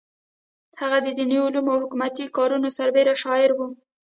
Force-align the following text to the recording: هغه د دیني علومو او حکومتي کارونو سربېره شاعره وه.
هغه 0.81 0.97
د 1.05 1.07
دیني 1.17 1.37
علومو 1.45 1.71
او 1.73 1.81
حکومتي 1.83 2.25
کارونو 2.37 2.67
سربېره 2.77 3.13
شاعره 3.23 3.55
وه. 3.57 3.67